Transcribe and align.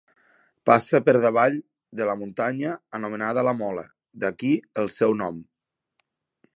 Passa 0.69 1.01
per 1.09 1.13
davall 1.25 1.57
de 1.99 2.07
la 2.11 2.15
muntanya 2.21 2.71
anomenada 3.01 3.45
La 3.49 3.55
Mola, 3.61 3.87
d'aquí 4.25 4.53
el 4.85 4.93
seu 4.99 5.19
nom. 5.23 5.43